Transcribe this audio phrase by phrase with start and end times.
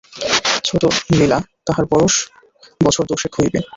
[0.63, 2.15] ছোটো লীলা, তাহার বয়স
[2.81, 3.59] বছর দশেক হইবে।